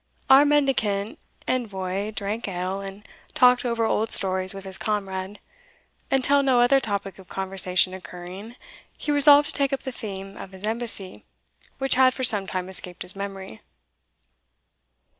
Our 0.31 0.45
mendicant 0.45 1.19
envoy 1.47 2.09
drank 2.09 2.47
ale, 2.47 2.81
and 2.81 3.07
talked 3.35 3.63
over 3.63 3.85
old 3.85 4.09
stories 4.11 4.51
with 4.51 4.63
his 4.65 4.79
comrade, 4.79 5.39
until, 6.09 6.41
no 6.41 6.59
other 6.59 6.79
topic 6.79 7.19
of 7.19 7.29
conversation 7.29 7.93
occurring, 7.93 8.55
he 8.97 9.11
resolved 9.11 9.49
to 9.49 9.53
take 9.53 9.71
up 9.71 9.83
the 9.83 9.91
theme 9.91 10.37
of 10.37 10.53
his 10.53 10.63
embassy, 10.63 11.23
which 11.77 11.93
had 11.93 12.15
for 12.15 12.23
some 12.23 12.47
time 12.47 12.67
escaped 12.67 13.03
his 13.03 13.15
memory. 13.15 13.61